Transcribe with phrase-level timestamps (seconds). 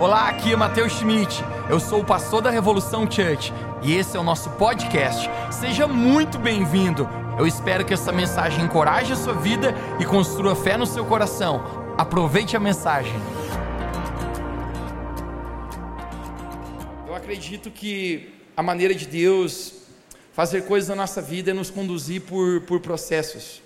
[0.00, 1.44] Olá, aqui é Matheus Schmidt.
[1.68, 5.28] Eu sou o pastor da Revolução Church e esse é o nosso podcast.
[5.52, 7.06] Seja muito bem-vindo.
[7.38, 11.94] Eu espero que essa mensagem encoraje a sua vida e construa fé no seu coração.
[11.98, 13.12] Aproveite a mensagem.
[17.06, 19.82] Eu acredito que a maneira de Deus
[20.32, 23.60] fazer coisas na nossa vida é nos conduzir por, por processos.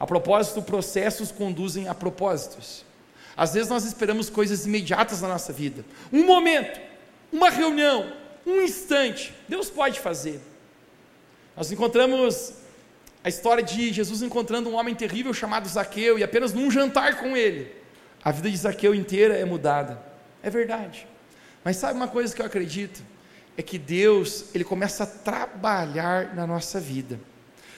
[0.00, 2.87] A propósito, processos conduzem a propósitos.
[3.38, 5.84] Às vezes nós esperamos coisas imediatas na nossa vida.
[6.12, 6.80] Um momento,
[7.32, 8.12] uma reunião,
[8.44, 9.32] um instante.
[9.48, 10.40] Deus pode fazer.
[11.56, 12.54] Nós encontramos
[13.22, 17.36] a história de Jesus encontrando um homem terrível chamado Zaqueu e apenas num jantar com
[17.36, 17.70] ele,
[18.24, 20.02] a vida de Zaqueu inteira é mudada.
[20.42, 21.06] É verdade.
[21.62, 23.00] Mas sabe uma coisa que eu acredito?
[23.56, 27.20] É que Deus, ele começa a trabalhar na nossa vida.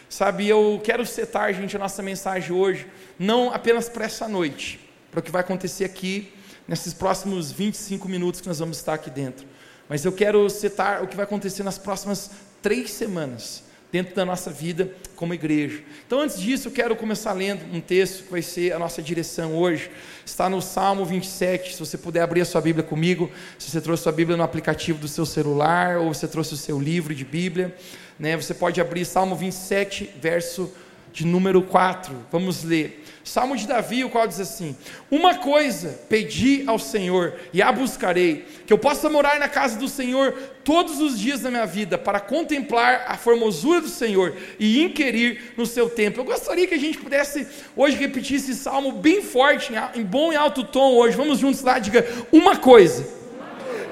[0.09, 2.87] Sabe, eu quero setar, gente, a nossa mensagem hoje,
[3.19, 6.33] não apenas para essa noite, para o que vai acontecer aqui
[6.67, 9.47] nesses próximos 25 minutos que nós vamos estar aqui dentro.
[9.89, 12.31] Mas eu quero citar o que vai acontecer nas próximas
[12.63, 15.83] três semanas, dentro da nossa vida como igreja.
[16.07, 19.57] Então, antes disso, eu quero começar lendo um texto que vai ser a nossa direção
[19.57, 19.91] hoje.
[20.25, 21.75] Está no Salmo 27.
[21.75, 24.45] Se você puder abrir a sua Bíblia comigo, se você trouxe a sua Bíblia no
[24.45, 27.75] aplicativo do seu celular, ou você trouxe o seu livro de Bíblia,
[28.17, 30.73] né, você pode abrir Salmo 27, verso
[31.13, 32.15] de número 4.
[32.31, 33.05] Vamos ler.
[33.23, 34.75] Salmo de Davi, o qual diz assim:
[35.11, 39.89] Uma coisa pedi ao Senhor e a buscarei, que eu possa morar na casa do
[39.89, 40.33] Senhor
[40.65, 45.67] todos os dias da minha vida, para contemplar a formosura do Senhor e inquirir no
[45.67, 46.23] seu templo.
[46.23, 50.37] Eu gostaria que a gente pudesse hoje repetir esse salmo bem forte, em bom e
[50.37, 51.17] alto tom hoje.
[51.17, 53.07] Vamos juntos lá, diga: Uma coisa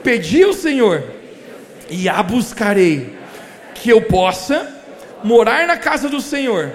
[0.02, 1.05] pedi ao Senhor
[1.91, 3.14] e a buscarei,
[3.74, 4.83] que eu possa
[5.22, 6.72] morar na casa do Senhor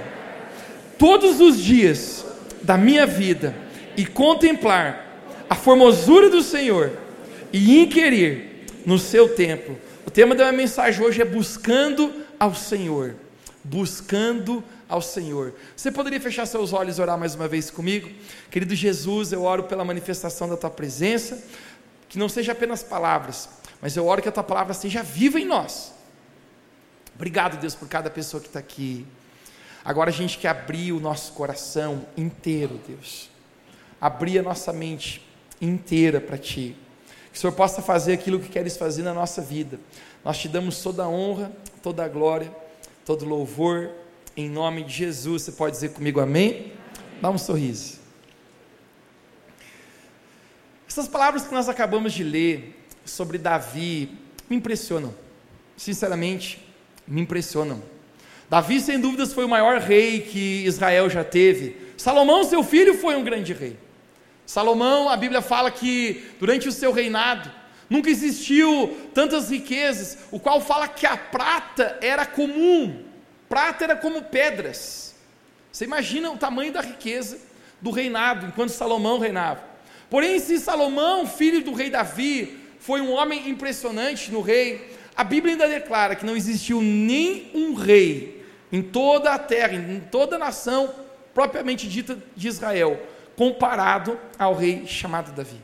[1.04, 2.26] todos os dias
[2.62, 3.54] da minha vida
[3.98, 6.98] e contemplar a formosura do Senhor
[7.52, 9.78] e inquirir no seu templo.
[10.08, 13.16] O tema da minha mensagem hoje é buscando ao Senhor.
[13.66, 15.54] Buscando ao Senhor.
[15.76, 18.10] Você poderia fechar seus olhos e orar mais uma vez comigo?
[18.50, 21.44] Querido Jesus, eu oro pela manifestação da tua presença,
[22.08, 23.50] que não seja apenas palavras,
[23.82, 25.94] mas eu oro que a tua palavra seja viva em nós.
[27.14, 29.06] Obrigado, Deus, por cada pessoa que está aqui.
[29.84, 33.30] Agora a gente quer abrir o nosso coração inteiro, Deus.
[34.00, 35.22] Abrir a nossa mente
[35.62, 36.76] inteira para Ti.
[37.32, 39.80] Que o Senhor possa fazer aquilo que queres fazer na nossa vida.
[40.24, 41.52] Nós te damos toda a honra,
[41.82, 42.54] toda a glória,
[43.06, 43.90] todo louvor.
[44.38, 45.42] Em nome de Jesus.
[45.44, 46.72] Você pode dizer comigo amém?
[47.22, 48.00] Dá um sorriso.
[50.88, 54.18] Essas palavras que nós acabamos de ler sobre Davi
[54.50, 55.14] me impressionam.
[55.76, 56.64] Sinceramente,
[57.08, 57.82] me impressionam.
[58.54, 61.76] Davi, sem dúvidas, foi o maior rei que Israel já teve.
[61.98, 63.76] Salomão, seu filho, foi um grande rei.
[64.46, 67.52] Salomão, a Bíblia fala que durante o seu reinado
[67.90, 73.04] nunca existiu tantas riquezas, o qual fala que a prata era comum,
[73.50, 75.16] prata era como pedras.
[75.72, 77.40] Você imagina o tamanho da riqueza
[77.82, 79.64] do reinado enquanto Salomão reinava.
[80.12, 85.56] Porém, se Salomão, filho do rei Davi, foi um homem impressionante no rei, a Bíblia
[85.56, 88.33] ainda declara que não existiu nem um rei
[88.74, 90.92] em toda a terra, em toda a nação
[91.32, 93.00] propriamente dita de Israel,
[93.36, 95.58] comparado ao rei chamado Davi.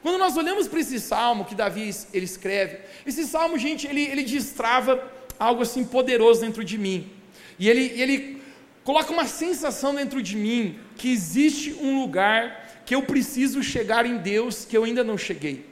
[0.00, 4.24] Quando nós olhamos para esse salmo que Davi ele escreve, esse salmo, gente, ele, ele
[4.24, 5.02] destrava
[5.38, 7.10] algo assim poderoso dentro de mim.
[7.58, 8.42] E ele, ele
[8.82, 14.16] coloca uma sensação dentro de mim que existe um lugar que eu preciso chegar em
[14.16, 15.71] Deus que eu ainda não cheguei.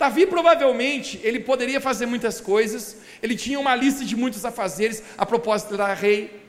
[0.00, 5.26] Davi provavelmente, ele poderia fazer muitas coisas, ele tinha uma lista de muitos afazeres, a
[5.26, 6.40] propósito da rei,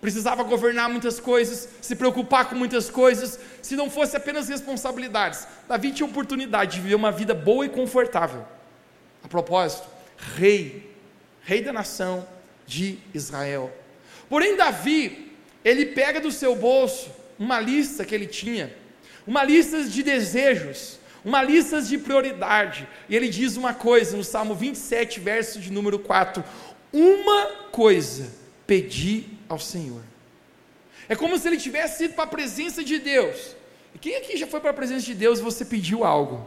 [0.00, 5.46] precisava governar muitas coisas, se preocupar com muitas coisas, se não fosse apenas responsabilidades.
[5.68, 8.44] Davi tinha oportunidade de viver uma vida boa e confortável.
[9.22, 9.86] A propósito,
[10.34, 10.92] rei,
[11.42, 12.26] rei da nação
[12.66, 13.72] de Israel.
[14.28, 15.32] Porém, Davi,
[15.64, 17.08] ele pega do seu bolso
[17.38, 18.74] uma lista que ele tinha,
[19.24, 22.86] uma lista de desejos, uma lista de prioridade.
[23.08, 26.44] E ele diz uma coisa no Salmo 27, verso de número 4:
[26.92, 28.30] Uma coisa
[28.66, 30.02] pedi ao Senhor.
[31.08, 33.56] É como se ele tivesse ido para a presença de Deus.
[33.94, 36.46] E quem aqui já foi para a presença de Deus e você pediu algo?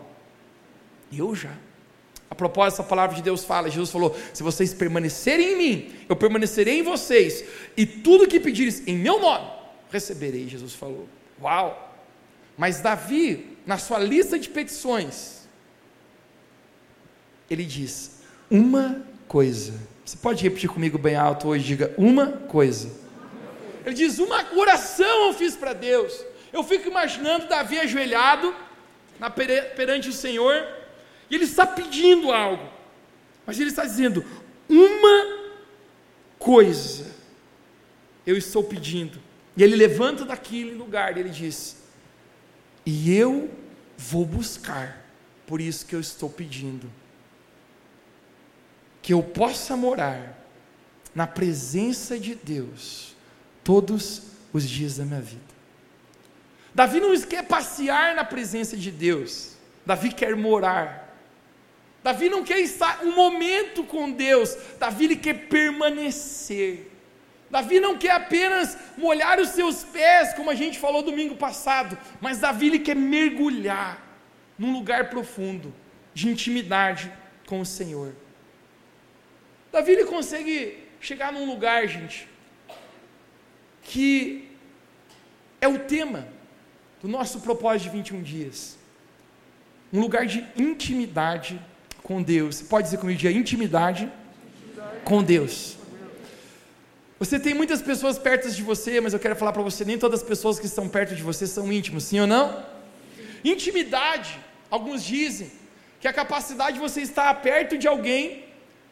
[1.11, 1.53] Eu já.
[2.29, 6.15] A propósito, a palavra de Deus fala, Jesus falou: se vocês permanecerem em mim, eu
[6.15, 7.43] permanecerei em vocês,
[7.75, 9.49] e tudo que pedires em meu nome,
[9.89, 11.07] receberei, Jesus falou.
[11.41, 11.95] Uau!
[12.57, 15.41] Mas Davi, na sua lista de petições,
[17.51, 19.73] ele diz: uma coisa.
[20.05, 21.65] Você pode repetir comigo bem alto hoje?
[21.65, 22.89] Diga uma coisa.
[23.85, 26.25] Ele diz: uma oração eu fiz para Deus.
[26.53, 28.55] Eu fico imaginando Davi ajoelhado,
[29.19, 30.65] na, perante o Senhor,
[31.29, 32.71] e ele está pedindo algo,
[33.45, 34.25] mas ele está dizendo:
[34.69, 35.37] uma
[36.39, 37.05] coisa
[38.25, 39.19] eu estou pedindo.
[39.57, 41.77] E ele levanta daquele lugar e ele diz:
[42.89, 43.49] E eu
[43.97, 45.05] vou buscar,
[45.45, 46.89] por isso que eu estou pedindo.
[49.01, 50.41] Que eu possa morar
[51.13, 53.13] na presença de Deus
[53.61, 54.21] todos
[54.53, 55.41] os dias da minha vida.
[56.73, 61.13] Davi não quer passear na presença de Deus, Davi quer morar.
[62.01, 66.89] Davi não quer estar um momento com Deus, Davi ele quer permanecer.
[67.49, 72.39] Davi não quer apenas molhar os seus pés, como a gente falou domingo passado, mas
[72.39, 74.03] Davi ele quer mergulhar
[74.57, 75.73] num lugar profundo
[76.13, 77.11] de intimidade
[77.45, 78.13] com o Senhor.
[79.71, 82.27] Davi ele consegue chegar num lugar, gente,
[83.83, 84.49] que
[85.61, 86.27] é o tema
[87.01, 88.77] do nosso propósito de 21 dias.
[89.93, 91.61] Um lugar de intimidade
[92.03, 92.61] com Deus.
[92.61, 94.11] Pode dizer comigo, de intimidade,
[94.57, 95.01] intimidade.
[95.05, 95.76] com Deus.
[97.19, 100.21] Você tem muitas pessoas perto de você, mas eu quero falar para você: nem todas
[100.21, 102.63] as pessoas que estão perto de você são íntimos, sim ou não?
[103.43, 105.51] Intimidade, alguns dizem
[105.99, 108.45] que é a capacidade de você estar perto de alguém,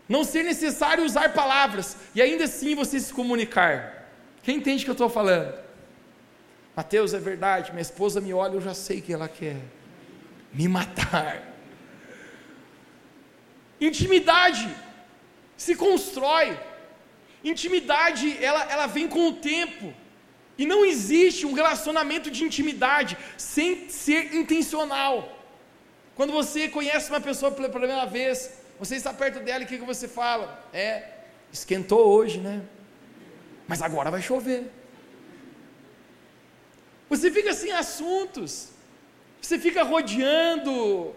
[0.10, 4.10] não ser necessário usar palavras e ainda assim você se comunicar.
[4.42, 5.54] Quem entende o que eu estou falando?
[6.76, 9.58] Mateus, é verdade, minha esposa me olha, eu já sei que ela quer
[10.52, 11.42] me matar.
[13.80, 14.68] Intimidade
[15.56, 16.58] se constrói
[17.54, 19.94] Intimidade, ela, ela vem com o tempo.
[20.58, 25.16] E não existe um relacionamento de intimidade sem ser intencional.
[26.16, 28.38] Quando você conhece uma pessoa pela primeira vez,
[28.80, 30.46] você está perto dela e o que, que você fala?
[30.74, 30.88] É,
[31.52, 32.56] esquentou hoje, né?
[33.68, 34.62] Mas agora vai chover.
[37.10, 38.70] Você fica sem assuntos,
[39.42, 41.14] você fica rodeando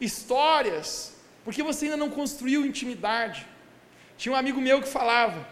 [0.00, 1.14] histórias,
[1.44, 3.46] porque você ainda não construiu intimidade.
[4.16, 5.46] Tinha um amigo meu que falava: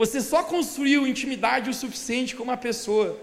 [0.00, 3.20] você só construiu intimidade o suficiente com uma pessoa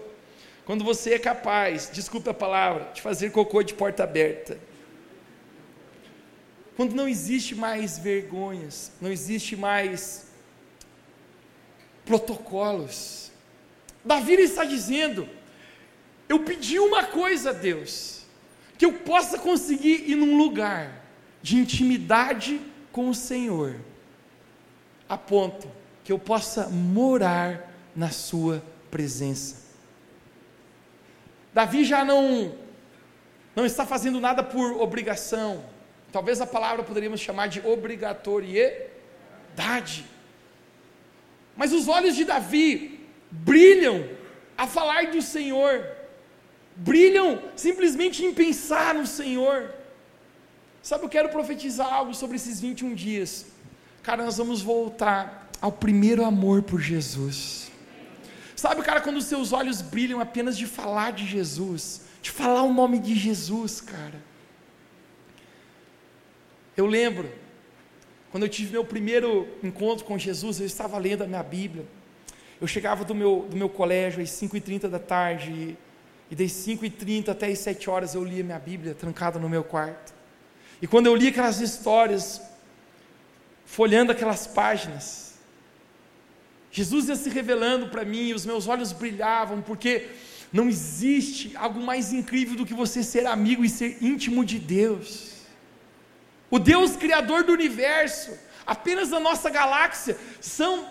[0.64, 4.56] quando você é capaz, desculpe a palavra, de fazer cocô de porta aberta.
[6.76, 10.28] Quando não existe mais vergonhas, não existe mais
[12.04, 13.32] protocolos.
[14.04, 15.28] Davi está dizendo:
[16.28, 18.22] Eu pedi uma coisa a Deus,
[18.78, 21.04] que eu possa conseguir ir num lugar
[21.42, 22.60] de intimidade
[22.92, 23.80] com o Senhor,
[25.08, 25.77] a ponto
[26.08, 29.56] que eu possa morar na Sua presença.
[31.52, 32.54] Davi já não,
[33.54, 35.62] não está fazendo nada por obrigação,
[36.10, 40.06] talvez a palavra poderíamos chamar de obrigatoriedade.
[41.54, 44.08] Mas os olhos de Davi brilham
[44.56, 45.86] a falar do Senhor,
[46.74, 49.74] brilham simplesmente em pensar no Senhor.
[50.82, 53.44] Sabe, eu quero profetizar algo sobre esses 21 dias.
[54.02, 57.70] Cara, nós vamos voltar ao primeiro amor por Jesus.
[58.54, 62.72] Sabe, cara, quando os seus olhos brilham apenas de falar de Jesus, de falar o
[62.72, 64.20] nome de Jesus, cara.
[66.76, 67.30] Eu lembro,
[68.30, 71.86] quando eu tive meu primeiro encontro com Jesus, eu estava lendo a minha Bíblia.
[72.60, 75.78] Eu chegava do meu, do meu colégio às 5h30 da tarde, e,
[76.30, 80.12] e das 5h30 até as 7 horas eu lia minha Bíblia trancada no meu quarto.
[80.82, 82.40] E quando eu li aquelas histórias,
[83.64, 85.27] folhando aquelas páginas,
[86.70, 90.08] Jesus ia se revelando para mim, os meus olhos brilhavam, porque
[90.52, 95.32] não existe algo mais incrível do que você ser amigo e ser íntimo de Deus.
[96.50, 100.86] O Deus Criador do universo, apenas da nossa galáxia, são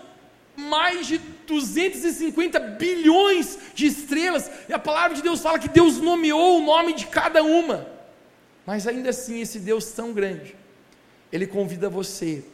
[0.56, 6.58] mais de 250 bilhões de estrelas, e a palavra de Deus fala que Deus nomeou
[6.58, 7.86] o nome de cada uma.
[8.66, 10.54] Mas ainda assim, esse Deus tão grande,
[11.32, 12.44] Ele convida você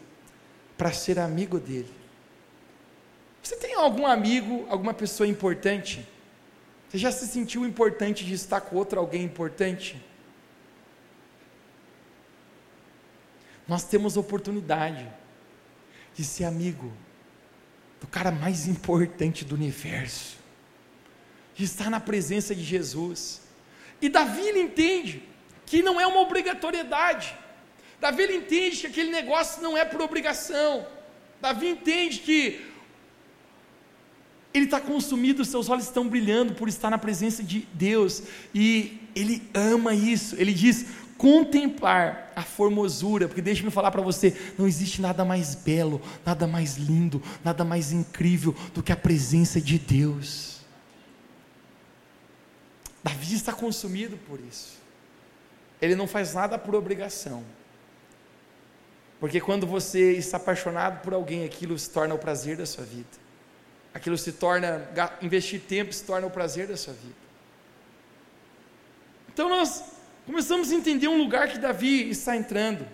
[0.76, 2.03] para ser amigo dele.
[3.44, 6.08] Você tem algum amigo, alguma pessoa importante?
[6.88, 10.02] Você já se sentiu importante de estar com outro alguém importante?
[13.68, 15.06] Nós temos oportunidade
[16.14, 16.90] de ser amigo
[18.00, 20.38] do cara mais importante do universo,
[21.54, 23.42] de estar na presença de Jesus.
[24.00, 25.22] E Davi ele entende
[25.66, 27.36] que não é uma obrigatoriedade.
[28.00, 30.86] Davi ele entende que aquele negócio não é por obrigação.
[31.42, 32.72] Davi entende que
[34.54, 38.23] ele está consumido, seus olhos estão brilhando por estar na presença de Deus,
[38.54, 40.37] e ele ama isso.
[40.38, 40.87] Ele diz:
[41.18, 46.76] contemplar a formosura, porque deixa-me falar para você: não existe nada mais belo, nada mais
[46.76, 50.61] lindo, nada mais incrível do que a presença de Deus.
[53.02, 54.78] Davi está consumido por isso.
[55.82, 57.44] ele não faz nada por obrigação.
[59.20, 63.23] Porque quando você está apaixonado por alguém, aquilo se torna o prazer da sua vida.
[63.94, 64.86] Aquilo se torna,
[65.22, 67.14] investir tempo se torna o prazer da sua vida.
[69.32, 69.84] Então nós
[70.26, 72.86] começamos a entender um lugar que Davi está entrando.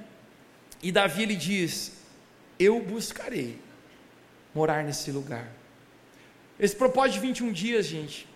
[0.82, 1.92] E Davi ele diz:
[2.58, 3.58] Eu buscarei
[4.54, 5.48] morar nesse lugar.
[6.58, 8.28] Esse propósito de 21 dias, gente,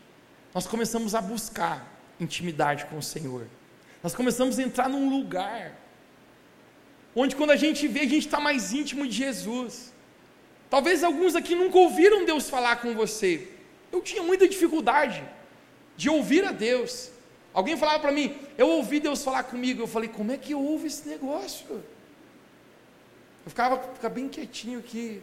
[0.54, 1.86] nós começamos a buscar
[2.18, 3.46] intimidade com o Senhor.
[4.02, 5.72] Nós começamos a entrar num lugar
[7.16, 9.93] onde quando a gente vê, a gente está mais íntimo de Jesus.
[10.74, 13.46] Talvez alguns aqui nunca ouviram Deus falar com você.
[13.92, 15.22] Eu tinha muita dificuldade
[15.96, 17.12] de ouvir a Deus.
[17.52, 19.80] Alguém falava para mim, eu ouvi Deus falar comigo.
[19.80, 21.64] Eu falei, como é que eu ouvo esse negócio?
[21.70, 25.22] Eu ficava, ficava bem quietinho aqui.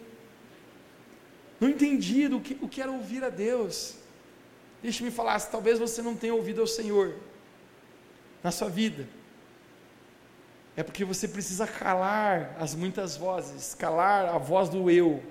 [1.59, 3.95] Não entendia o que, o que era ouvir a Deus.
[4.81, 7.13] Deixe-me falar, se talvez você não tenha ouvido ao Senhor
[8.41, 9.05] na sua vida,
[10.77, 15.21] é porque você precisa calar as muitas vozes, calar a voz do eu.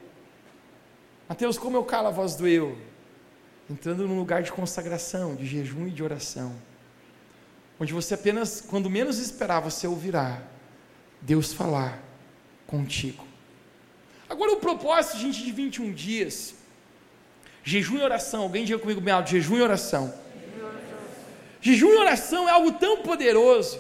[1.31, 2.77] Mateus, como eu calo a voz do eu?
[3.71, 6.53] Entrando num lugar de consagração, de jejum e de oração,
[7.79, 10.43] onde você apenas, quando menos esperar, você ouvirá
[11.21, 12.03] Deus falar
[12.67, 13.25] contigo.
[14.29, 16.53] Agora, o propósito, gente, de 21 dias,
[17.63, 20.13] jejum e oração, alguém diga comigo bem alto: jejum e oração.
[21.61, 23.79] Jejum e oração é algo tão poderoso,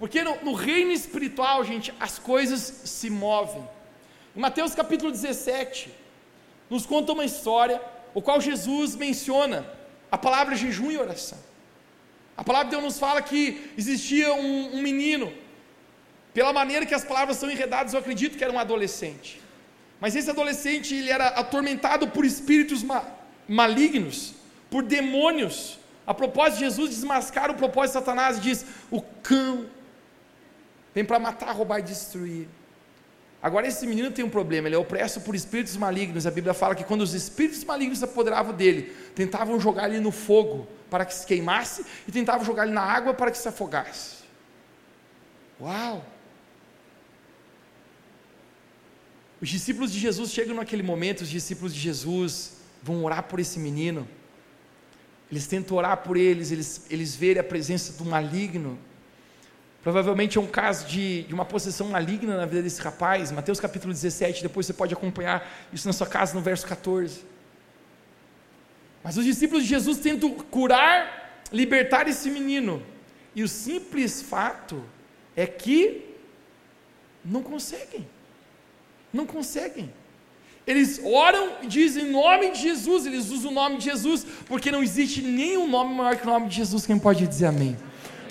[0.00, 3.62] porque no, no reino espiritual, gente, as coisas se movem.
[4.34, 6.01] Em Mateus capítulo 17,
[6.72, 7.78] nos conta uma história,
[8.14, 9.58] o qual Jesus menciona
[10.10, 11.38] a palavra jejum e oração.
[12.34, 15.30] A palavra de Deus nos fala que existia um, um menino,
[16.32, 19.38] pela maneira que as palavras são enredadas, eu acredito que era um adolescente.
[20.00, 23.04] Mas esse adolescente ele era atormentado por espíritos ma
[23.46, 24.32] malignos,
[24.70, 25.78] por demônios.
[26.06, 29.66] A propósito, Jesus desmascara o propósito de Satanás e diz: O cão
[30.94, 32.48] vem para matar, roubar e destruir.
[33.42, 36.26] Agora, esse menino tem um problema, ele é opresso por espíritos malignos.
[36.26, 40.12] A Bíblia fala que quando os espíritos malignos se apoderavam dele, tentavam jogar ele no
[40.12, 44.22] fogo para que se queimasse e tentavam jogar ele na água para que se afogasse.
[45.60, 46.06] Uau!
[49.40, 53.58] Os discípulos de Jesus chegam naquele momento, os discípulos de Jesus vão orar por esse
[53.58, 54.06] menino.
[55.28, 58.78] Eles tentam orar por eles, eles, eles verem a presença do maligno.
[59.82, 63.32] Provavelmente é um caso de, de uma possessão maligna na vida desse rapaz.
[63.32, 67.20] Mateus capítulo 17, depois você pode acompanhar isso na sua casa no verso 14.
[69.02, 72.80] Mas os discípulos de Jesus tentam curar, libertar esse menino.
[73.34, 74.84] E o simples fato
[75.34, 76.14] é que
[77.24, 78.06] não conseguem.
[79.12, 79.92] Não conseguem.
[80.64, 84.70] Eles oram e dizem em nome de Jesus, eles usam o nome de Jesus, porque
[84.70, 86.86] não existe nenhum nome maior que o nome de Jesus.
[86.86, 87.76] Quem pode dizer amém?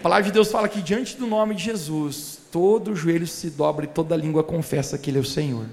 [0.01, 3.85] A palavra de Deus fala que diante do nome de Jesus, todo joelho se dobra
[3.85, 5.67] e toda língua confessa que Ele é o Senhor.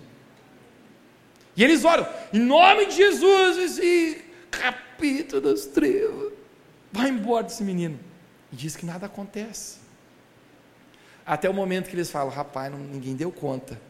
[1.56, 6.34] E eles oram, em nome de Jesus, esse capítulo das trevas,
[6.92, 7.98] vai embora desse menino.
[8.52, 9.78] E diz que nada acontece.
[11.24, 13.80] Até o momento que eles falam, rapaz, não, ninguém deu conta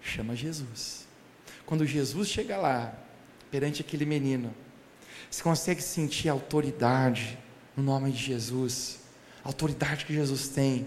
[0.00, 1.06] chama Jesus.
[1.66, 2.94] Quando Jesus chega lá,
[3.50, 4.54] perante aquele menino,
[5.30, 7.38] você consegue sentir autoridade
[7.76, 9.01] no nome de Jesus,
[9.44, 10.86] a autoridade que Jesus tem.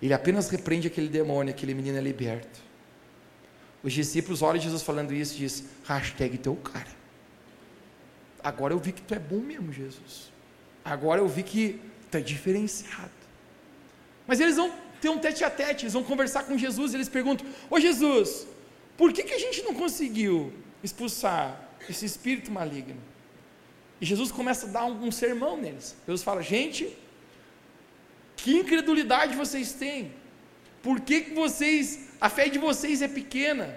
[0.00, 2.60] Ele apenas repreende aquele demônio, aquele menino é liberto.
[3.82, 6.98] Os discípulos olham Jesus falando isso e diz: hashtag teu cara.
[8.42, 10.32] Agora eu vi que tu é bom mesmo, Jesus.
[10.84, 13.10] Agora eu vi que tu é diferenciado.
[14.26, 17.08] Mas eles vão ter um tete a tete, eles vão conversar com Jesus, e eles
[17.08, 18.46] perguntam: Ô Jesus,
[18.96, 20.52] por que, que a gente não conseguiu
[20.82, 23.00] expulsar esse espírito maligno?
[24.00, 25.96] E Jesus começa a dar um, um sermão neles.
[26.06, 26.96] Jesus fala: Gente,
[28.38, 30.12] que incredulidade vocês têm?
[30.82, 33.74] Por que, que vocês, a fé de vocês é pequena?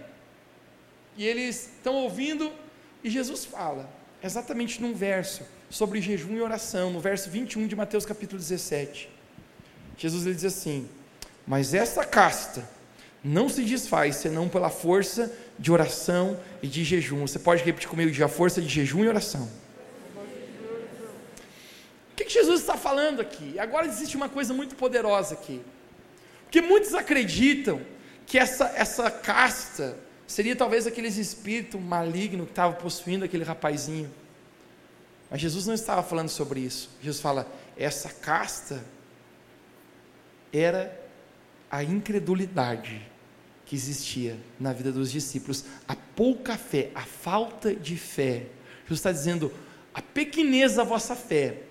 [1.18, 2.52] E eles estão ouvindo,
[3.04, 3.90] e Jesus fala,
[4.24, 9.10] exatamente num verso, sobre jejum e oração, no verso 21 de Mateus capítulo 17.
[9.98, 10.88] Jesus ele diz assim:
[11.46, 12.64] mas essa casta
[13.24, 17.22] não se desfaz senão pela força de oração e de jejum.
[17.28, 19.50] Você pode repetir comigo de a força de jejum e oração.
[22.12, 23.58] O que, Jesus está falando aqui?
[23.60, 25.62] Agora existe uma coisa muito poderosa aqui.
[26.44, 27.82] Porque muitos acreditam
[28.26, 34.12] que essa, essa casta seria talvez aqueles espírito maligno que estava possuindo aquele rapazinho.
[35.30, 36.90] Mas Jesus não estava falando sobre isso.
[37.02, 38.84] Jesus fala: essa casta
[40.52, 41.00] era
[41.70, 43.10] a incredulidade
[43.66, 48.48] que existia na vida dos discípulos, a pouca fé, a falta de fé.
[48.84, 49.54] Jesus está dizendo:
[49.94, 51.64] a pequenez da vossa fé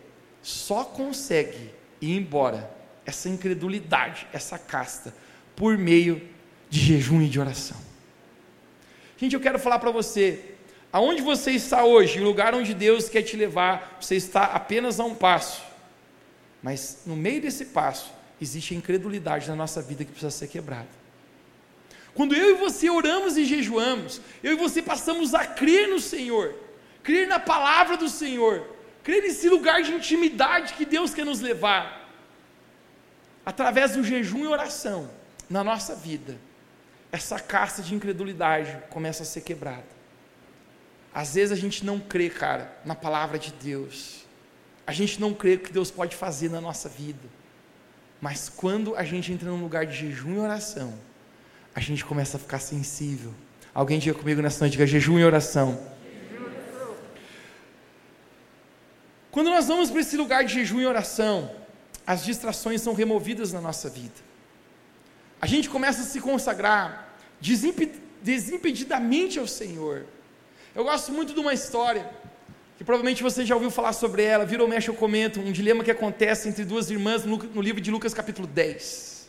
[0.42, 1.70] só consegue
[2.00, 2.70] ir embora,
[3.04, 5.14] essa incredulidade, essa casta,
[5.56, 6.22] por meio
[6.68, 7.76] de jejum e de oração.
[9.16, 10.54] Gente, eu quero falar para você,
[10.92, 15.04] aonde você está hoje, o lugar onde Deus quer te levar, você está apenas a
[15.04, 15.62] um passo,
[16.62, 20.88] mas no meio desse passo, existe a incredulidade na nossa vida que precisa ser quebrada.
[22.14, 26.54] Quando eu e você oramos e jejuamos, eu e você passamos a crer no Senhor,
[27.02, 28.66] crer na palavra do Senhor,
[29.02, 32.08] crer nesse lugar de intimidade que Deus quer nos levar,
[33.44, 35.10] através do jejum e oração
[35.48, 36.38] na nossa vida,
[37.10, 40.00] essa caça de incredulidade começa a ser quebrada.
[41.12, 44.24] Às vezes a gente não crê, cara, na palavra de Deus.
[44.86, 47.28] A gente não crê que Deus pode fazer na nossa vida.
[48.20, 50.94] Mas quando a gente entra num lugar de jejum e oração,
[51.74, 53.32] a gente começa a ficar sensível.
[53.74, 55.80] Alguém diga comigo nessa noite, diga jejum e oração.
[59.30, 61.50] Quando nós vamos para esse lugar de jejum e oração,
[62.06, 64.14] as distrações são removidas na nossa vida.
[65.40, 67.14] A gente começa a se consagrar
[68.20, 70.06] desimpedidamente ao Senhor.
[70.74, 72.10] Eu gosto muito de uma história
[72.76, 75.84] que provavelmente você já ouviu falar sobre ela, vira ou mexe eu comento, um dilema
[75.84, 79.28] que acontece entre duas irmãs no, no livro de Lucas capítulo 10.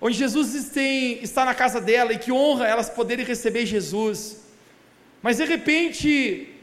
[0.00, 4.42] Onde Jesus tem, está na casa dela e que honra elas poderem receber Jesus.
[5.22, 6.55] Mas de repente,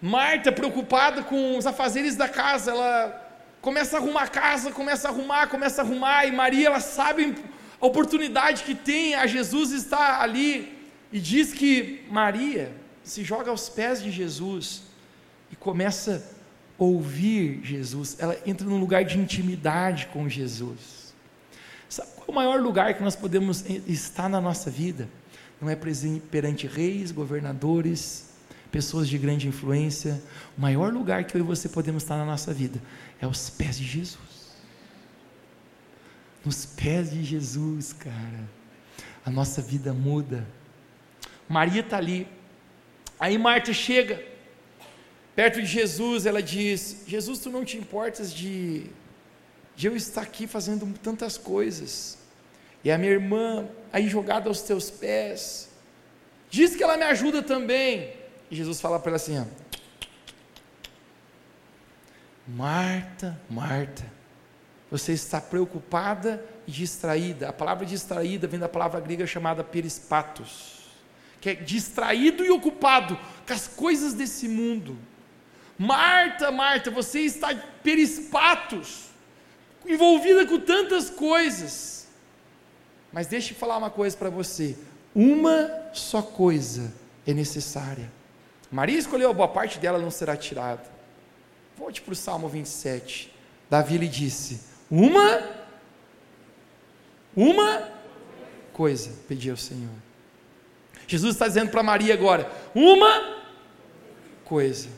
[0.00, 3.28] Marta, preocupada com os afazeres da casa, ela
[3.60, 7.36] começa a arrumar a casa, começa a arrumar, começa a arrumar, e Maria, ela sabe
[7.78, 10.78] a oportunidade que tem, a Jesus está ali,
[11.12, 12.72] e diz que Maria
[13.04, 14.82] se joga aos pés de Jesus,
[15.52, 16.24] e começa
[16.78, 21.12] a ouvir Jesus, ela entra num lugar de intimidade com Jesus.
[21.90, 25.06] Sabe qual é o maior lugar que nós podemos estar na nossa vida?
[25.60, 25.76] Não é
[26.30, 28.29] perante reis, governadores,
[28.70, 30.22] pessoas de grande influência.
[30.56, 32.80] O maior lugar que eu e você podemos estar na nossa vida
[33.20, 34.18] é aos pés de Jesus.
[36.44, 38.48] Nos pés de Jesus, cara,
[39.24, 40.46] a nossa vida muda.
[41.48, 42.26] Maria está ali.
[43.18, 44.24] Aí Marta chega,
[45.36, 48.86] perto de Jesus, ela diz: Jesus, tu não te importas de,
[49.76, 52.16] de eu estar aqui fazendo tantas coisas,
[52.82, 55.68] e a minha irmã aí jogada aos teus pés,
[56.48, 58.19] diz que ela me ajuda também.
[58.50, 59.44] E Jesus fala para ela assim: ó,
[62.46, 64.04] Marta, Marta,
[64.90, 67.48] você está preocupada e distraída.
[67.48, 70.88] A palavra distraída vem da palavra grega chamada perispatos,
[71.40, 74.98] que é distraído e ocupado com as coisas desse mundo.
[75.78, 79.10] Marta, Marta, você está perispatos,
[79.86, 82.08] envolvida com tantas coisas.
[83.12, 84.76] Mas deixe eu falar uma coisa para você:
[85.14, 86.92] uma só coisa
[87.24, 88.19] é necessária.
[88.70, 90.84] Maria escolheu a boa parte dela, não será tirada.
[91.76, 93.32] Volte para o Salmo 27.
[93.68, 95.42] Davi lhe disse: Uma,
[97.34, 97.88] uma
[98.72, 99.90] coisa pedi ao Senhor.
[101.06, 103.40] Jesus está dizendo para Maria agora: Uma
[104.44, 104.88] coisa.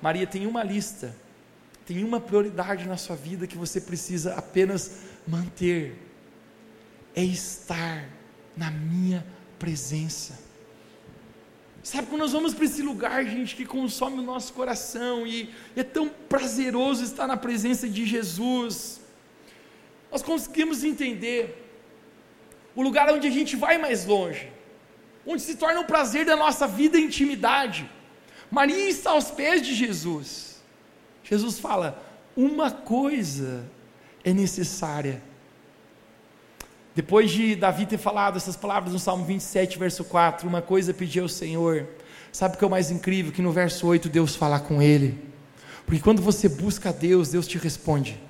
[0.00, 1.14] Maria tem uma lista,
[1.86, 5.96] tem uma prioridade na sua vida que você precisa apenas manter:
[7.14, 8.08] é estar
[8.56, 9.26] na minha
[9.58, 10.49] presença.
[11.82, 15.82] Sabe, quando nós vamos para esse lugar, gente, que consome o nosso coração e é
[15.82, 19.00] tão prazeroso estar na presença de Jesus,
[20.12, 21.66] nós conseguimos entender
[22.74, 24.52] o lugar onde a gente vai mais longe,
[25.26, 27.88] onde se torna o prazer da nossa vida e intimidade
[28.50, 30.60] Maria está aos pés de Jesus.
[31.22, 32.02] Jesus fala:
[32.36, 33.64] uma coisa
[34.24, 35.22] é necessária.
[36.94, 41.20] Depois de Davi ter falado essas palavras no Salmo 27, verso 4, uma coisa pedi
[41.20, 41.86] ao Senhor.
[42.32, 43.32] Sabe o que é o mais incrível?
[43.32, 45.18] Que no verso 8 Deus fala com ele.
[45.86, 48.20] Porque quando você busca a Deus, Deus te responde.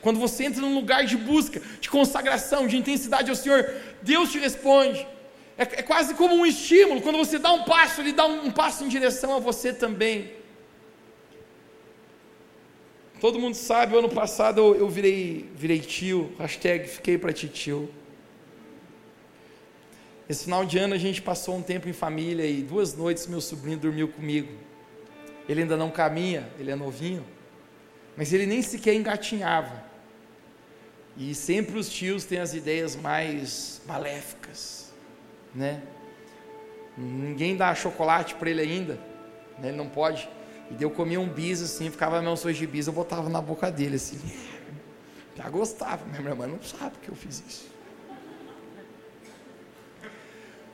[0.00, 3.68] Quando você entra num lugar de busca, de consagração, de intensidade ao Senhor,
[4.00, 5.06] Deus te responde.
[5.56, 7.00] É, é quase como um estímulo.
[7.00, 10.37] Quando você dá um passo, ele dá um, um passo em direção a você também.
[13.20, 17.90] Todo mundo sabe, ano passado eu, virei, virei tio, hashtag fiquei para tio.
[20.28, 23.40] Esse final de ano a gente passou um tempo em família e duas noites meu
[23.40, 24.52] sobrinho dormiu comigo.
[25.48, 27.24] Ele ainda não caminha, ele é novinho,
[28.16, 29.84] mas ele nem sequer engatinhava.
[31.16, 34.88] E sempre os tios têm as ideias mais maléficas
[35.54, 35.82] né?
[36.96, 38.94] Ninguém dá chocolate para ele ainda,
[39.58, 39.68] né?
[39.68, 40.28] ele não pode.
[40.70, 43.70] E eu comia um bis assim, ficava meu sonho de bis, eu botava na boca
[43.70, 44.20] dele assim.
[45.36, 47.78] Já gostava, minha irmã não sabe que eu fiz isso.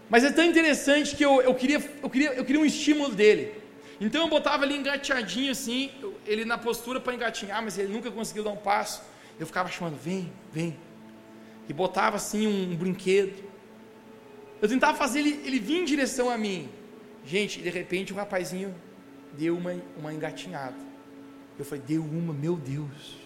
[0.09, 3.55] Mas é tão interessante que eu, eu, queria, eu, queria, eu queria um estímulo dele.
[4.01, 5.91] Então eu botava ele engateadinho assim,
[6.27, 9.03] ele na postura para engatinhar, mas ele nunca conseguiu dar um passo.
[9.39, 10.77] Eu ficava chamando, vem, vem.
[11.69, 13.45] E botava assim um brinquedo.
[14.61, 16.69] Eu tentava fazer ele, ele vir em direção a mim.
[17.25, 18.75] Gente, de repente o rapazinho
[19.37, 20.77] deu uma, uma engatinhada.
[21.59, 23.17] Eu falei, deu uma, meu Deus.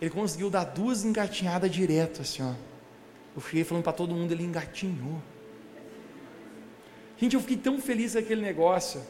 [0.00, 2.54] Ele conseguiu dar duas engatinhadas direto, assim, ó.
[3.34, 5.20] Eu fiquei falando para todo mundo, ele engatinhou.
[7.18, 9.02] Gente, eu fiquei tão feliz com aquele negócio.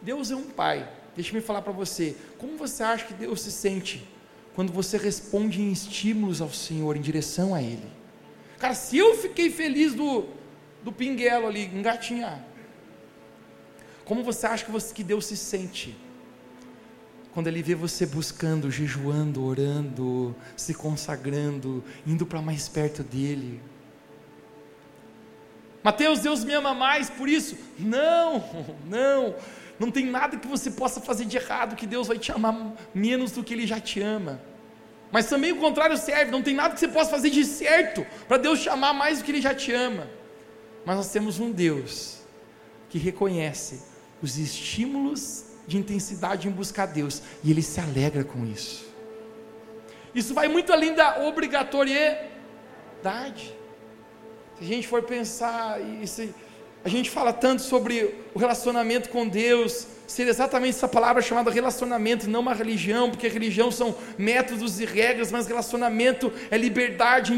[0.00, 0.88] Deus é um pai.
[1.14, 2.16] Deixa eu falar para você.
[2.38, 4.06] Como você acha que Deus se sente
[4.54, 7.88] quando você responde em estímulos ao Senhor, em direção a Ele?
[8.58, 10.26] Cara, se eu fiquei feliz do,
[10.82, 12.53] do pinguelo ali, engatinhar.
[14.04, 15.96] Como você acha que, você, que Deus se sente
[17.32, 23.60] quando Ele vê você buscando, jejuando, orando, se consagrando, indo para mais perto dEle?
[25.82, 27.56] Mateus, Deus me ama mais por isso?
[27.78, 28.44] Não,
[28.86, 29.34] não,
[29.78, 33.32] não tem nada que você possa fazer de errado que Deus vai te amar menos
[33.32, 34.40] do que Ele já te ama.
[35.10, 38.36] Mas também o contrário serve, não tem nada que você possa fazer de certo para
[38.36, 40.08] Deus te amar mais do que Ele já te ama.
[40.84, 42.18] Mas nós temos um Deus
[42.88, 43.93] que reconhece
[44.24, 48.84] os estímulos de intensidade em buscar Deus e Ele se alegra com isso.
[50.14, 53.54] Isso vai muito além da obrigatoriedade.
[54.56, 56.32] Se a gente for pensar, e se
[56.84, 62.30] a gente fala tanto sobre o relacionamento com Deus, ser exatamente essa palavra chamada relacionamento,
[62.30, 67.34] não uma religião, porque religião são métodos e regras, mas relacionamento é liberdade,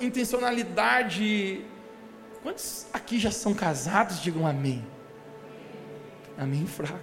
[0.00, 1.64] intencionalidade.
[2.42, 4.22] Quantos aqui já são casados?
[4.22, 4.93] Digam amém.
[6.36, 6.98] Amém fraco.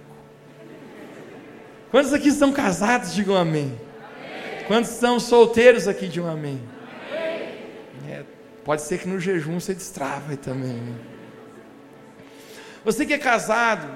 [1.90, 3.14] Quantos aqui são casados?
[3.14, 3.64] Digam amém.
[3.64, 4.64] amém.
[4.66, 6.08] Quantos são solteiros aqui?
[6.08, 6.60] Digam amém.
[7.10, 8.10] amém.
[8.10, 8.24] É,
[8.64, 10.74] pode ser que no jejum você destrava também.
[10.74, 10.94] Né?
[12.84, 13.86] Você que é casado,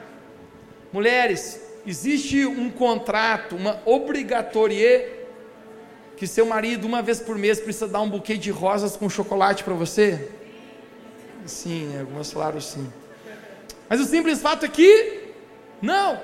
[0.92, 5.16] mulheres, existe um contrato, uma obrigatoriedade
[6.16, 9.62] que seu marido uma vez por mês precisa dar um buquê de rosas com chocolate
[9.62, 10.30] para você?
[11.44, 12.90] Sim, algumas falaram sim.
[13.88, 15.25] Mas o simples fato é que
[15.86, 16.20] não.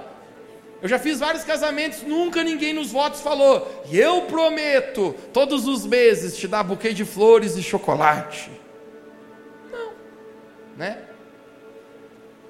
[0.82, 5.86] Eu já fiz vários casamentos, nunca ninguém nos votos falou: "E eu prometo todos os
[5.86, 8.50] meses te dar buquê de flores e chocolate".
[9.70, 9.92] Não.
[10.76, 10.98] Né?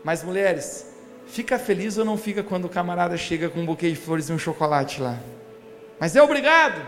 [0.02, 0.92] Mas mulheres,
[1.26, 4.32] fica feliz ou não fica quando o camarada chega com um buquê de flores e
[4.32, 5.18] um chocolate lá?
[6.00, 6.84] Mas é obrigado.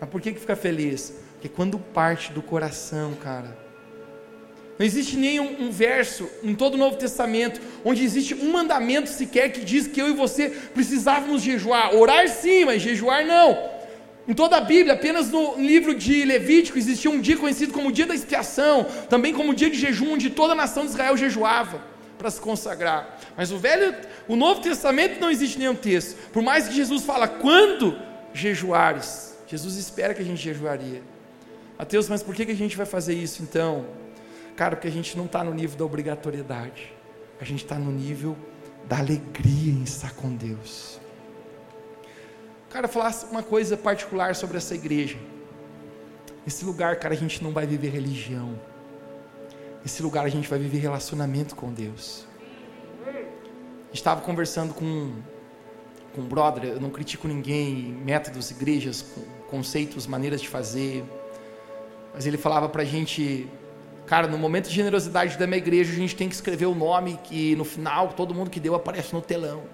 [0.00, 1.14] Mas por que, que fica feliz?
[1.34, 3.65] Porque quando parte do coração, cara.
[4.78, 9.50] Não existe nenhum um verso em todo o Novo Testamento onde existe um mandamento sequer
[9.50, 11.94] que diz que eu e você precisávamos jejuar.
[11.94, 13.76] Orar sim, mas jejuar não.
[14.28, 17.92] Em toda a Bíblia, apenas no livro de Levítico, existia um dia conhecido como o
[17.92, 21.16] dia da expiação, também como o dia de jejum, onde toda a nação de Israel
[21.16, 21.80] jejuava
[22.18, 23.18] para se consagrar.
[23.36, 23.94] Mas o Velho,
[24.26, 26.16] o Novo Testamento não existe nenhum texto.
[26.32, 27.96] Por mais que Jesus fala quando
[28.34, 31.02] jejuares, Jesus espera que a gente jejuaria.
[31.78, 33.86] Mateus, mas por que, que a gente vai fazer isso então?
[34.56, 36.92] Cara, porque a gente não está no nível da obrigatoriedade,
[37.38, 38.34] a gente está no nível
[38.86, 40.98] da alegria em estar com Deus.
[42.70, 45.18] Cara, falasse uma coisa particular sobre essa igreja.
[46.46, 48.58] Esse lugar, cara, a gente não vai viver religião.
[49.84, 52.26] Esse lugar a gente vai viver relacionamento com Deus.
[53.92, 55.12] Estava conversando com,
[56.14, 59.04] com um brother, eu não critico ninguém, métodos, igrejas,
[59.48, 61.04] conceitos, maneiras de fazer.
[62.14, 63.48] Mas ele falava pra gente,
[64.06, 67.18] cara, no momento de generosidade da minha igreja, a gente tem que escrever o nome
[67.24, 69.64] que no final todo mundo que deu aparece no telão.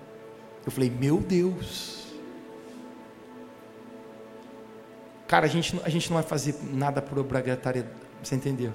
[0.64, 2.06] Eu falei, meu Deus.
[5.26, 7.94] Cara, a gente, a gente não vai fazer nada por obrigatoriedade.
[8.22, 8.72] Você entendeu?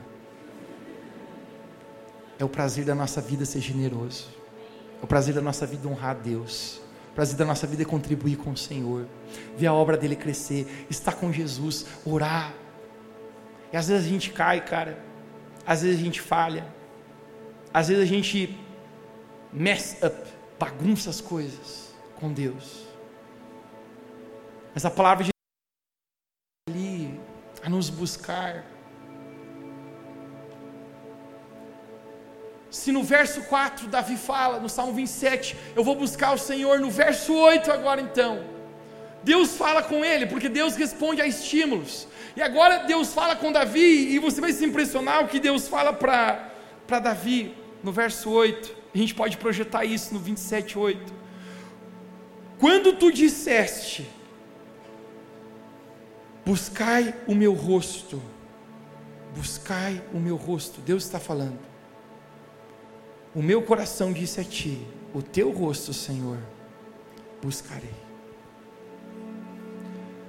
[2.39, 4.27] É o prazer da nossa vida ser generoso.
[5.01, 6.81] É o prazer da nossa vida honrar a Deus.
[7.11, 9.07] O prazer da nossa vida é contribuir com o Senhor.
[9.57, 10.85] Ver a obra dele crescer.
[10.89, 11.85] Estar com Jesus.
[12.05, 12.53] Orar.
[13.71, 14.97] E às vezes a gente cai, cara.
[15.67, 16.65] Às vezes a gente falha.
[17.73, 18.57] Às vezes a gente
[19.51, 20.15] mess up.
[20.57, 22.87] Bagunça as coisas com Deus.
[24.73, 25.31] Mas a palavra de
[27.67, 28.65] a nos buscar.
[32.71, 36.89] Se no verso 4 Davi fala, no Salmo 27, eu vou buscar o Senhor, no
[36.89, 38.43] verso 8 agora então,
[39.31, 42.07] Deus fala com ele, porque Deus responde a estímulos.
[42.35, 45.91] E agora Deus fala com Davi, e você vai se impressionar o que Deus fala
[45.93, 48.75] para Davi, no verso 8.
[48.95, 51.13] A gente pode projetar isso no 27, 8.
[52.57, 54.07] Quando tu disseste,
[56.47, 58.21] Buscai o meu rosto.
[59.35, 60.79] Buscai o meu rosto.
[60.79, 61.59] Deus está falando.
[63.35, 66.37] O meu coração disse a ti: O teu rosto, Senhor,
[67.43, 68.06] buscarei.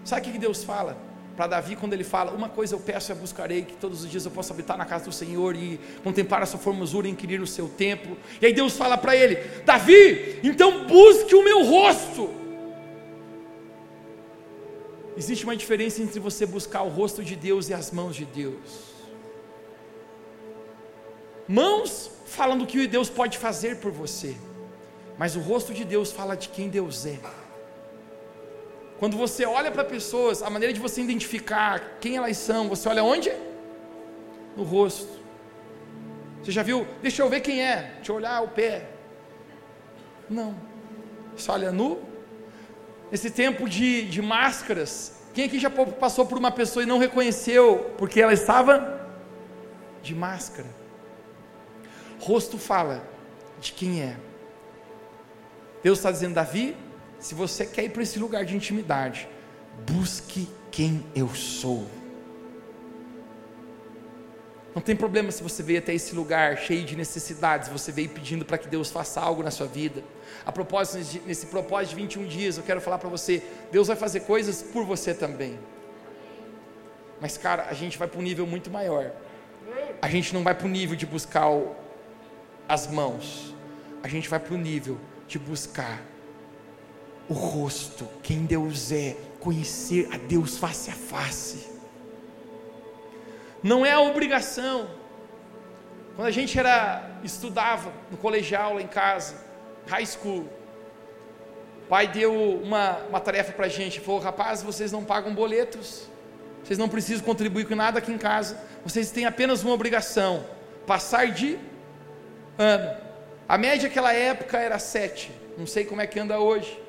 [0.09, 0.97] Sabe o que Deus fala?
[1.37, 4.25] Para Davi, quando ele fala, uma coisa eu peço e buscarei, que todos os dias
[4.25, 7.47] eu possa habitar na casa do Senhor e contemplar a sua formosura e inquirir no
[7.47, 8.17] seu templo.
[8.41, 12.31] E aí Deus fala para ele: Davi, então busque o meu rosto.
[15.15, 18.95] Existe uma diferença entre você buscar o rosto de Deus e as mãos de Deus.
[21.47, 24.35] Mãos falam do que Deus pode fazer por você,
[25.19, 27.19] mas o rosto de Deus fala de quem Deus é.
[28.99, 33.05] Quando você olha para pessoas, a maneira de você identificar quem elas são, você olha
[33.05, 33.33] onde?
[34.57, 35.19] No rosto.
[36.43, 36.87] Você já viu?
[37.01, 37.93] Deixa eu ver quem é.
[37.97, 38.89] Deixa eu olhar o pé.
[40.29, 40.55] Não.
[41.37, 42.01] Você olha nu.
[43.13, 45.15] Esse tempo de, de máscaras.
[45.33, 49.09] Quem aqui já passou por uma pessoa e não reconheceu porque ela estava
[50.03, 50.69] de máscara?
[52.19, 53.03] Rosto fala
[53.61, 54.17] de quem é.
[55.83, 56.77] Deus está dizendo, Davi,
[57.19, 59.29] se você quer ir para esse lugar de intimidade,
[59.87, 61.87] busque quem eu sou.
[64.75, 68.45] Não tem problema se você veio até esse lugar cheio de necessidades, você veio pedindo
[68.45, 70.05] para que Deus faça algo na sua vida.
[70.47, 74.21] A propósito, nesse propósito de 21 dias, eu quero falar para você: Deus vai fazer
[74.21, 75.59] coisas por você também.
[77.21, 79.11] Mas, cara, a gente vai para um nível muito maior.
[80.01, 81.75] A gente não vai para o nível de buscar o,
[82.69, 83.53] as mãos,
[84.03, 86.01] a gente vai para o nível de buscar
[87.29, 91.69] o rosto, quem Deus é, conhecer a Deus face a face.
[93.63, 94.89] Não é a obrigação.
[96.17, 99.37] Quando a gente era estudava no colegial lá em casa,
[99.87, 100.49] high school,
[101.85, 106.09] o pai deu uma, uma tarefa para a gente, falou, rapaz, vocês não pagam boletos,
[106.65, 110.45] vocês não precisam contribuir com nada aqui em casa, vocês têm apenas uma obrigação,
[110.87, 111.59] passar de
[112.57, 113.09] ano.
[113.49, 116.88] A média naquela época era sete, não sei como é que anda hoje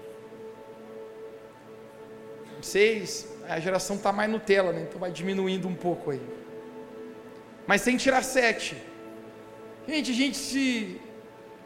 [2.66, 4.86] seis, a geração está mais Nutella, né?
[4.88, 6.22] então vai diminuindo um pouco aí.
[7.66, 8.76] Mas sem tirar sete.
[9.88, 11.00] Gente, a gente se,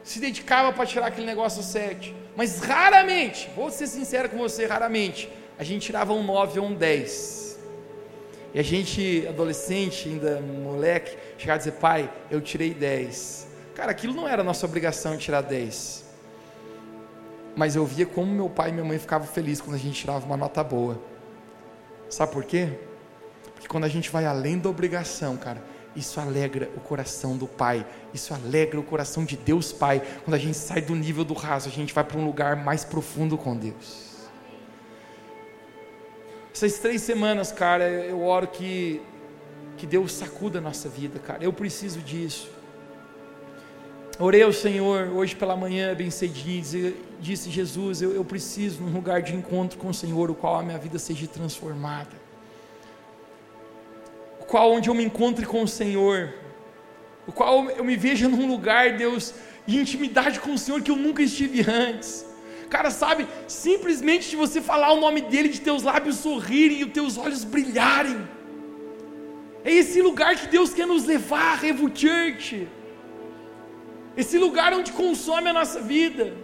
[0.02, 2.14] se dedicava para tirar aquele negócio sete.
[2.36, 6.74] Mas raramente, vou ser sincero com você, raramente, a gente tirava um nove ou um
[6.74, 7.58] dez.
[8.52, 13.46] E a gente, adolescente, ainda moleque, chegava a dizer, pai, eu tirei dez.
[13.74, 16.03] Cara, aquilo não era nossa obrigação tirar dez
[17.56, 20.24] mas eu via como meu pai e minha mãe ficavam felizes quando a gente tirava
[20.26, 21.00] uma nota boa.
[22.08, 22.68] Sabe por quê?
[23.54, 25.62] Porque quando a gente vai além da obrigação, cara,
[25.96, 30.02] isso alegra o coração do Pai, isso alegra o coração de Deus Pai.
[30.24, 32.84] Quando a gente sai do nível do raso, a gente vai para um lugar mais
[32.84, 34.14] profundo com Deus.
[36.52, 39.02] Essas três semanas, cara, eu oro que,
[39.76, 41.42] que Deus sacuda a nossa vida, cara.
[41.42, 42.48] Eu preciso disso.
[44.18, 46.96] Orei ao Senhor hoje pela manhã, bem cedinho, disse,
[47.28, 50.56] disse Jesus, eu, eu preciso de um lugar de encontro com o Senhor, o qual
[50.60, 52.16] a minha vida seja transformada.
[54.42, 56.34] O qual onde eu me encontre com o Senhor,
[57.26, 59.32] o qual eu me veja num lugar, Deus,
[59.66, 62.12] de intimidade com o Senhor que eu nunca estive antes.
[62.74, 66.92] Cara, sabe, simplesmente de você falar o nome dele, de teus lábios sorrirem e os
[66.92, 68.20] teus olhos brilharem.
[69.64, 72.68] É esse lugar que Deus quer nos levar, Revo Church
[74.16, 76.34] esse lugar onde consome a nossa vida.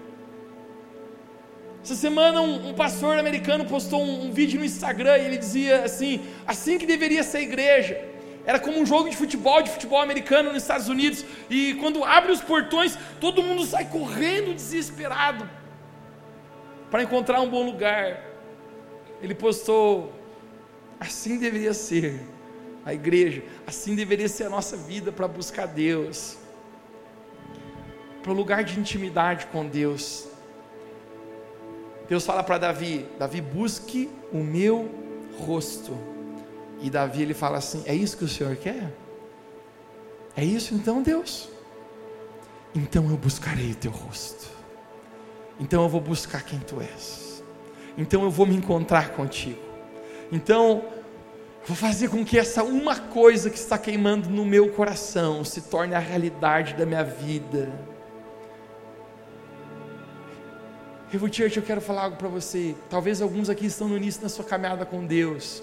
[1.83, 5.85] Essa semana um, um pastor americano postou um, um, vídeo no Instagram e ele dizia
[5.85, 8.05] assim, assim que deveria ser a igreja.
[8.45, 12.33] Era como um jogo de futebol, de futebol americano nos Estados Unidos, e quando abre
[12.33, 15.49] os portões, todo mundo sai correndo desesperado
[16.91, 18.23] para encontrar um bom lugar.
[19.23, 20.13] Ele postou,
[20.99, 22.21] assim deveria ser
[22.85, 26.39] a igreja, assim deveria ser a nossa vida para buscar Deus
[28.23, 30.30] para o lugar de intimidade com Deus.
[32.11, 34.91] Deus fala para Davi: Davi, busque o meu
[35.39, 35.97] rosto.
[36.81, 38.93] E Davi ele fala assim: É isso que o Senhor quer?
[40.37, 41.49] É isso então, Deus?
[42.75, 44.49] Então eu buscarei o teu rosto.
[45.61, 47.45] Então eu vou buscar quem tu és.
[47.97, 49.61] Então eu vou me encontrar contigo.
[50.33, 50.85] Então
[51.65, 55.95] vou fazer com que essa uma coisa que está queimando no meu coração se torne
[55.95, 57.71] a realidade da minha vida
[61.11, 62.73] Revo Church, eu quero falar algo para você.
[62.89, 65.61] Talvez alguns aqui estão no início da sua caminhada com Deus.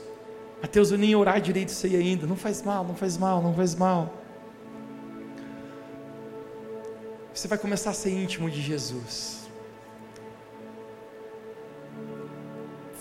[0.61, 2.27] Mateus, eu nem orar direito sei ainda.
[2.27, 4.13] Não faz mal, não faz mal, não faz mal.
[7.33, 9.47] Você vai começar a ser íntimo de Jesus.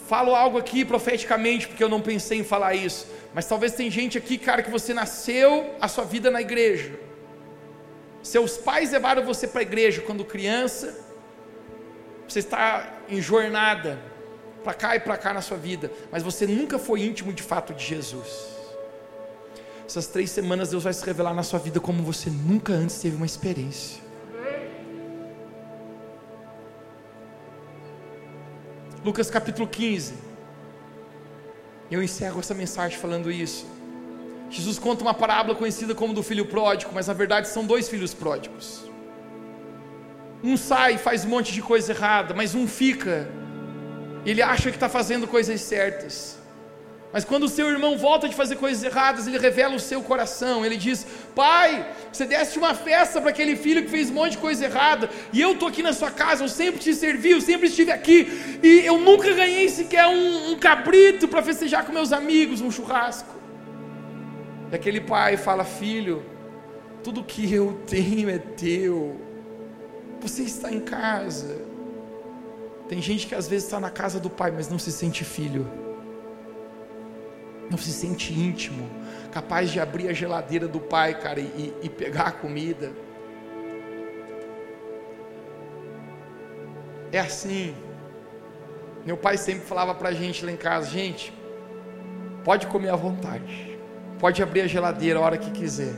[0.07, 3.09] Falo algo aqui profeticamente, porque eu não pensei em falar isso.
[3.35, 6.93] Mas talvez tem gente aqui, cara, que você nasceu a sua vida na igreja.
[8.23, 11.06] Seus pais levaram você para a igreja quando criança
[12.29, 13.99] você está em jornada,
[14.65, 17.73] para cá e para cá na sua vida, mas você nunca foi íntimo de fato
[17.73, 18.57] de Jesus.
[19.87, 23.15] Essas três semanas Deus vai se revelar na sua vida como você nunca antes teve
[23.15, 24.03] uma experiência.
[29.05, 30.15] Lucas capítulo 15.
[31.89, 33.65] Eu encerro essa mensagem falando isso.
[34.51, 38.13] Jesus conta uma parábola conhecida como do filho pródigo, mas na verdade são dois filhos
[38.13, 38.86] pródigos.
[40.43, 43.29] Um sai e faz um monte de coisa errada, mas um fica.
[44.25, 46.37] Ele acha que está fazendo coisas certas.
[47.13, 50.67] Mas quando o seu irmão volta de fazer coisas erradas, ele revela o seu coração.
[50.67, 54.39] Ele diz: Pai, você deste uma festa para aquele filho que fez um monte de
[54.39, 57.69] coisa errada, e eu estou aqui na sua casa, eu sempre te servi, eu sempre
[57.69, 62.61] estive aqui, e eu nunca ganhei sequer um, um cabrito para festejar com meus amigos,
[62.61, 63.35] um churrasco.
[64.71, 66.23] E aquele pai fala: Filho,
[67.03, 69.21] tudo que eu tenho é teu,
[70.21, 71.61] você está em casa.
[72.89, 75.67] Tem gente que às vezes está na casa do pai, mas não se sente filho
[77.71, 78.89] não se sente íntimo,
[79.33, 82.93] capaz de abrir a geladeira do pai, cara, e, e pegar a comida.
[87.13, 87.75] É assim.
[89.05, 91.33] Meu pai sempre falava para gente lá em casa: gente,
[92.45, 93.79] pode comer à vontade,
[94.19, 95.95] pode abrir a geladeira a hora que quiser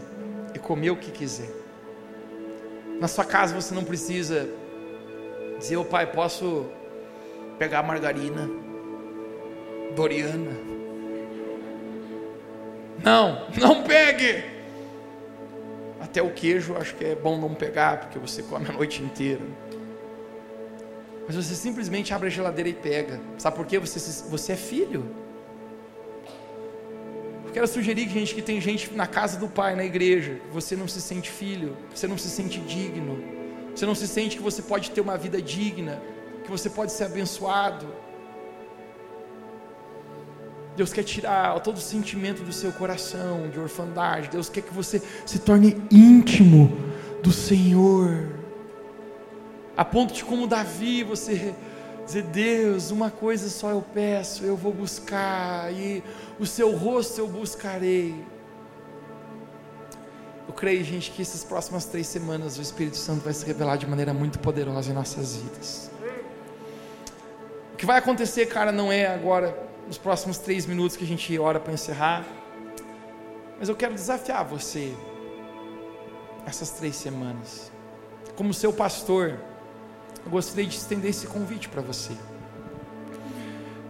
[0.54, 1.57] e comer o que quiser.
[3.00, 4.48] Na sua casa você não precisa
[5.58, 6.66] dizer: ô pai, posso
[7.58, 8.48] pegar margarina,
[9.94, 10.68] Doriana,
[13.02, 14.44] não, não pegue.
[16.00, 19.42] Até o queijo acho que é bom não pegar, porque você come a noite inteira.
[21.26, 23.20] Mas você simplesmente abre a geladeira e pega.
[23.36, 23.78] Sabe por quê?
[23.78, 25.04] Você, você é filho.
[27.48, 30.86] Eu quero sugerir, gente, que tem gente na casa do pai, na igreja, você não
[30.86, 33.18] se sente filho, você não se sente digno,
[33.74, 36.00] você não se sente que você pode ter uma vida digna,
[36.44, 37.86] que você pode ser abençoado.
[40.76, 44.28] Deus quer tirar todo o sentimento do seu coração de orfandade.
[44.28, 46.76] Deus quer que você se torne íntimo
[47.22, 48.28] do Senhor.
[49.74, 51.54] A ponto de como Davi, você
[52.08, 56.02] dizer: Deus, uma coisa só eu peço, eu vou buscar, e
[56.38, 58.14] o seu rosto eu buscarei.
[60.46, 63.86] Eu creio, gente, que essas próximas três semanas o Espírito Santo vai se revelar de
[63.86, 65.90] maneira muito poderosa em nossas vidas.
[67.74, 71.38] O que vai acontecer, cara, não é agora nos próximos três minutos que a gente
[71.38, 72.24] ora para encerrar.
[73.58, 74.94] Mas eu quero desafiar você
[76.46, 77.70] essas três semanas.
[78.34, 79.38] Como seu pastor,
[80.24, 82.12] eu gostaria de estender esse convite para você.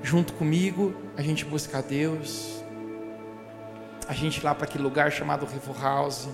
[0.02, 2.62] Junto comigo, a gente buscar Deus,
[4.06, 6.28] a gente ir lá para aquele lugar chamado River House,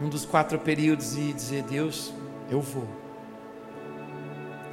[0.00, 2.12] um dos quatro períodos e dizer: Deus,
[2.50, 2.88] eu vou.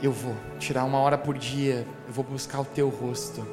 [0.02, 3.46] Eu vou tirar uma hora por dia, eu vou buscar o teu rosto.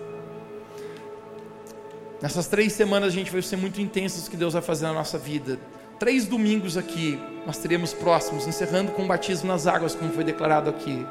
[2.23, 5.19] Nessas três semanas a gente vai ser muito intensos que Deus vai fazer na nossa
[5.19, 5.59] vida.
[5.99, 10.71] Três domingos aqui nós teremos próximos, encerrando com o batismo nas águas, como foi declarado
[10.71, 11.07] aqui.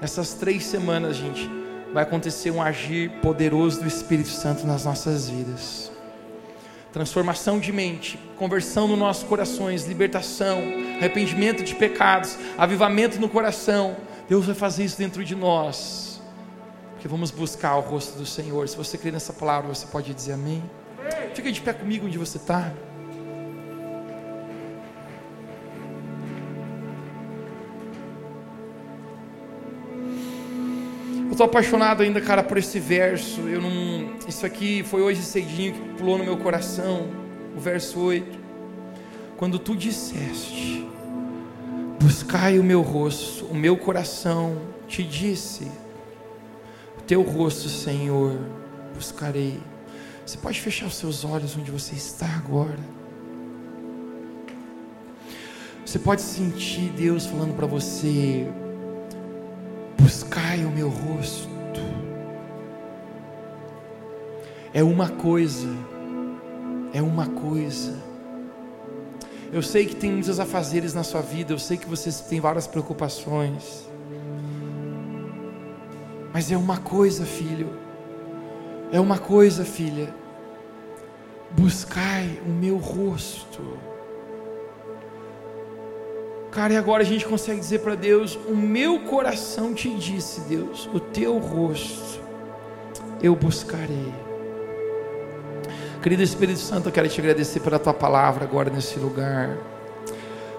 [0.00, 1.48] Nessas três semanas, gente,
[1.92, 5.90] vai acontecer um agir poderoso do Espírito Santo nas nossas vidas.
[6.92, 10.58] Transformação de mente, conversão nos nossos corações, libertação,
[10.98, 13.96] arrependimento de pecados, avivamento no coração.
[14.28, 16.12] Deus vai fazer isso dentro de nós
[17.02, 18.68] que vamos buscar o rosto do Senhor.
[18.68, 20.62] Se você crê nessa palavra, você pode dizer amém.
[21.34, 22.72] Fica de pé comigo onde você está.
[31.42, 33.40] Estou apaixonado ainda, cara, por esse verso.
[33.42, 37.08] Eu não, isso aqui foi hoje cedinho que pulou no meu coração.
[37.56, 38.38] O verso 8.
[39.36, 40.86] Quando tu disseste:
[42.00, 45.66] Buscai o meu rosto, o meu coração te disse:
[47.06, 48.38] teu rosto, Senhor,
[48.94, 49.60] buscarei.
[50.24, 52.78] Você pode fechar os seus olhos onde você está agora.
[55.84, 58.46] Você pode sentir Deus falando para você:
[60.52, 61.48] buscai o meu rosto.
[64.74, 65.68] É uma coisa,
[66.92, 67.98] é uma coisa.
[69.50, 72.66] Eu sei que tem muitos afazeres na sua vida, eu sei que você tem várias
[72.66, 73.88] preocupações.
[76.32, 77.70] Mas é uma coisa, filho,
[78.90, 80.14] é uma coisa, filha.
[81.52, 83.62] Buscai o meu rosto.
[86.52, 90.88] Cara, e agora a gente consegue dizer para Deus: O meu coração te disse, Deus,
[90.92, 92.20] o teu rosto
[93.22, 94.12] eu buscarei.
[96.02, 99.56] Querido Espírito Santo, eu quero te agradecer pela tua palavra agora nesse lugar.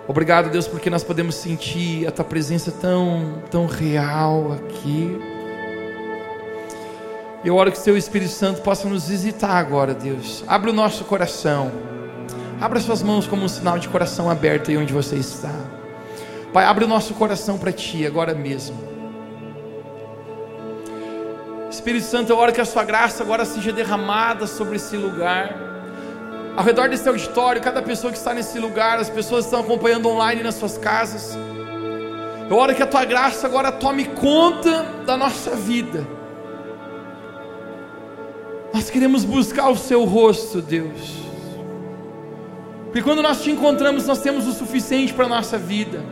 [0.08, 5.20] Obrigado, Deus, porque nós podemos sentir a tua presença tão, tão real aqui.
[7.46, 10.44] Eu oro que o Seu Espírito Santo possa nos visitar agora, Deus.
[10.48, 11.72] Abre o nosso coração.
[12.60, 15.83] Abra suas mãos como um sinal de coração aberto aí onde você está.
[16.54, 18.78] Pai, abre o nosso coração para Ti agora mesmo.
[21.70, 25.56] Espírito Santo, eu oro que a Sua graça agora seja derramada sobre esse lugar.
[26.56, 30.08] Ao redor desse auditório, cada pessoa que está nesse lugar, as pessoas que estão acompanhando
[30.08, 31.36] online nas suas casas.
[32.50, 36.06] Eu oro que a Tua graça agora tome conta da nossa vida
[38.74, 41.14] nós queremos buscar o Seu rosto, Deus.
[42.86, 46.04] Porque quando nós te encontramos, nós temos o suficiente para a nossa vida.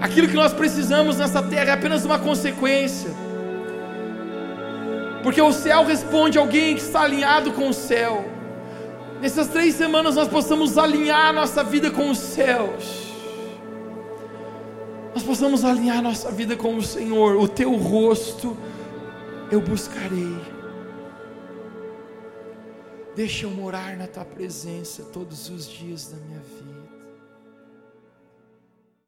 [0.00, 3.10] Aquilo que nós precisamos nessa terra é apenas uma consequência.
[5.22, 8.24] Porque o céu responde a alguém que está alinhado com o céu.
[9.20, 13.10] Nessas três semanas nós possamos alinhar nossa vida com os céus.
[15.14, 17.36] Nós possamos alinhar nossa vida com o Senhor.
[17.36, 18.56] O teu rosto
[19.50, 20.36] eu buscarei.
[23.14, 26.59] Deixa eu morar na tua presença todos os dias da minha vida.